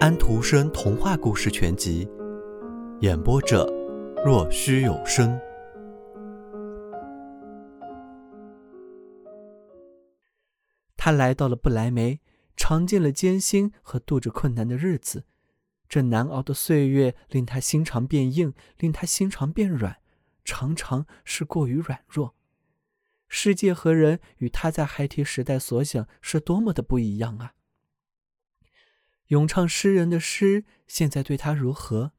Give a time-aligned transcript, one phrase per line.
[0.00, 2.04] 安徒生童话故事全集》，
[3.00, 3.64] 演播者：
[4.24, 5.38] 若虚有声。
[10.96, 12.20] 他来到了不来梅，
[12.56, 15.24] 尝尽了艰辛和度着困难的日子。
[15.88, 19.98] 这难熬的岁月令他心肠变硬，令他心肠变软，
[20.44, 22.34] 常常是过于软弱。
[23.28, 27.52] 世界和人与他在孩提时代所想是多么的不一样啊！
[29.28, 32.12] 咏唱诗人的诗，现在对他如何？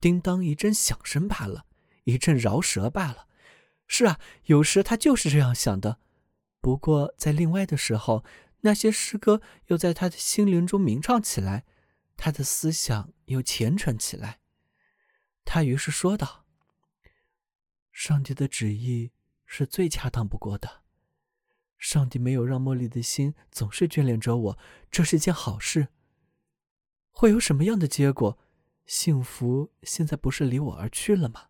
[0.00, 1.66] 叮当一阵响声罢了，
[2.04, 3.26] 一阵饶舌罢了。
[3.86, 5.98] 是啊，有时他就是这样想的。
[6.60, 8.24] 不过在另外的时候，
[8.60, 11.64] 那些诗歌又在他的心灵中鸣唱起来，
[12.16, 14.40] 他的思想又虔诚起来。
[15.44, 16.44] 他于是说道
[17.92, 19.12] ：“上帝的旨意
[19.44, 20.82] 是最恰当不过的。
[21.78, 24.58] 上帝没有让茉莉的心总是眷恋着我，
[24.90, 25.88] 这是件好事。”
[27.18, 28.38] 会有什么样的结果？
[28.84, 31.46] 幸福现在不是离我而去了吗？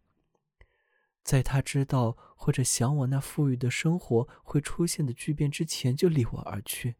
[1.25, 6.95] 在他知道或者想我那富裕的生活会出现的巨变之前，就离我而去，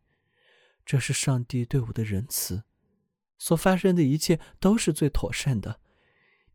[0.85, 2.65] 这是上帝对我的仁慈。
[3.39, 5.79] 所发生的一切都是最妥善的，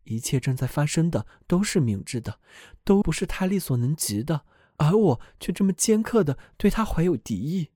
[0.03, 2.41] 一切正在发生的都是明智的，
[2.83, 7.69] 都不是他力所能及的，而我却这么尖刻的对他怀有敌意。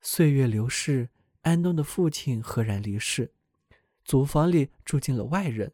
[0.00, 1.08] 岁月流逝。
[1.44, 3.32] 安东的父亲赫然离世，
[4.04, 5.72] 祖房里住进了外人。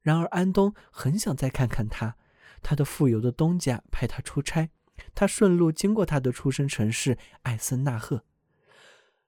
[0.00, 2.16] 然而安东很想再看看他。
[2.62, 4.70] 他的富有的东家派他出差，
[5.14, 8.24] 他顺路经过他的出生城市艾森纳赫。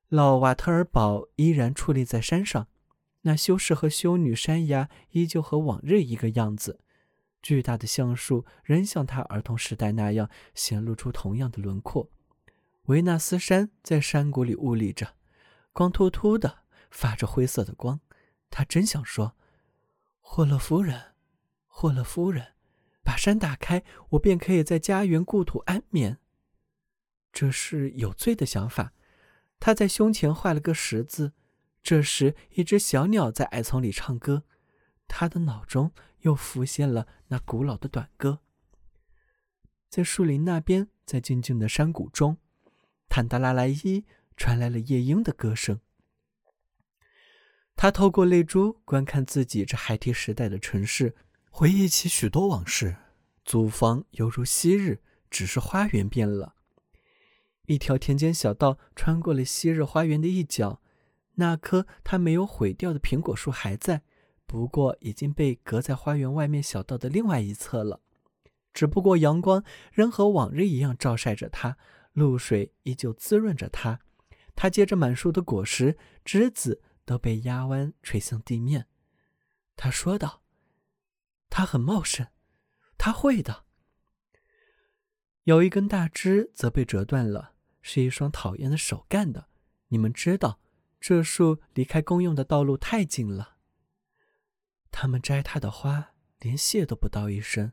[0.08, 2.66] 老瓦特尔堡依然矗立在山上，
[3.22, 6.80] 那修士和修女山崖依旧和往日一个样子。
[7.42, 12.10] 巨大的橡树仍像他儿童时代那样显露出同样的轮廓。
[12.86, 15.14] 维纳斯山在山谷里兀立着。
[15.72, 18.00] 光秃秃的，发着灰色的光。
[18.50, 19.36] 他真想说
[20.20, 21.14] ：“霍勒夫人，
[21.66, 22.54] 霍勒夫人，
[23.02, 26.18] 把山打开，我便可以在家园故土安眠。”
[27.32, 28.92] 这是有罪的想法。
[29.60, 31.32] 他在胸前画了个十字。
[31.82, 34.42] 这时，一只小鸟在矮丛里唱歌。
[35.06, 38.40] 他的脑中又浮现了那古老的短歌。
[39.88, 42.38] 在树林那边，在静静的山谷中，
[43.08, 44.04] 坦达拉莱伊。
[44.40, 45.80] 传来了夜莺的歌声。
[47.76, 51.14] 他透过泪珠观看自己这孩提时代的城市，
[51.50, 52.96] 回忆起许多往事。
[53.44, 56.54] 祖房犹如昔日，只是花园变了。
[57.66, 60.80] 一条田间小道穿过了昔日花园的一角，
[61.34, 64.00] 那棵他没有毁掉的苹果树还在，
[64.46, 68.00] 不过已经被隔在花园外面小道的另外一侧了。
[68.72, 69.62] 只不过阳光
[69.92, 71.76] 仍和往日一样照晒着它，
[72.14, 74.00] 露水依旧滋润着它。
[74.60, 78.88] 他接着满树的果实，枝子都被压弯垂向地面。
[79.74, 80.42] 他说道
[81.48, 82.26] ：“它很茂盛，
[82.98, 83.64] 他会的。”
[85.44, 89.48] 有一根大枝则被折断了，是一双讨厌的手干的。
[89.88, 90.60] 你们知道，
[91.00, 93.56] 这树离开公用的道路太近了。
[94.90, 97.72] 他们摘它的花，连谢都不道一声。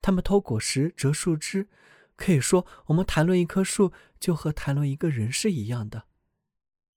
[0.00, 1.68] 他们偷果实，折树枝。
[2.14, 6.04] 可以说，我们谈论一棵树，就和谈论一个人是一样的。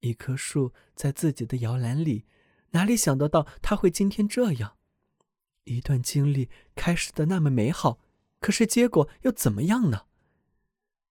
[0.10, 2.26] 一棵树在自己的摇篮里，
[2.72, 4.78] 哪里想得到它会今天这样？
[5.64, 8.00] 一段经历开始的那么美好，
[8.40, 10.06] 可是结果又怎么样呢？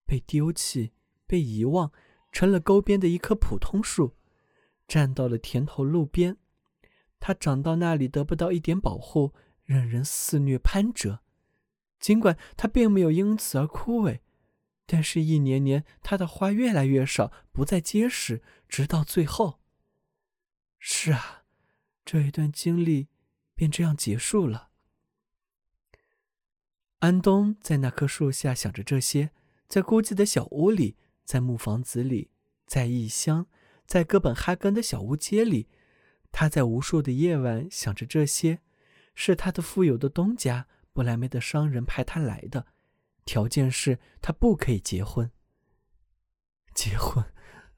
[0.06, 0.92] 被丢弃，
[1.26, 1.90] 被遗忘，
[2.30, 4.14] 成了沟边的一棵普通树，
[4.86, 6.36] 站到了田头路边。
[7.18, 9.32] 它长到那里得不到一点保护，
[9.64, 11.20] 任人肆虐攀折。
[11.98, 14.20] 尽管它并没有因此而枯萎。
[14.86, 19.60] 但是，一年年，它的花越来越少，不再结实，直到最后。
[20.78, 21.44] 是啊，
[22.04, 23.08] 这一段经历
[23.54, 24.70] 便这样结束了。
[26.98, 29.30] 安东在那棵树下想着这些，
[29.68, 32.30] 在孤寂的小屋里，在木房子里，
[32.66, 33.46] 在异乡，
[33.86, 35.68] 在哥本哈根的小屋街里，
[36.30, 38.60] 他在无数的夜晚想着这些。
[39.14, 42.66] 是他的富有的东家布莱梅的商人派他来的。
[43.24, 45.30] 条件是他不可以结婚。
[46.74, 47.24] 结婚，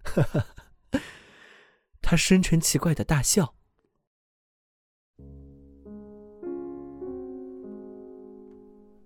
[2.01, 3.55] 他深沉奇怪的大笑。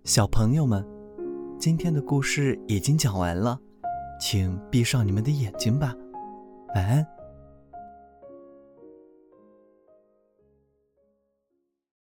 [0.05, 0.85] 小朋友们，
[1.59, 3.61] 今天的故事已经讲完了，
[4.21, 5.95] 请闭上你们的眼睛吧，
[6.75, 7.20] 晚安。